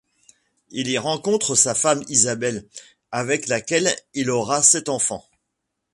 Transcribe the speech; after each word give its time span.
Il 0.71 0.87
y 0.89 0.97
rencontre 0.97 1.53
sa 1.53 1.75
femme 1.75 2.01
Isabelle, 2.09 2.67
avec 3.11 3.47
laquelle 3.47 3.95
il 4.15 4.31
aura 4.31 4.63
sept 4.63 4.89
enfants. 4.89 5.29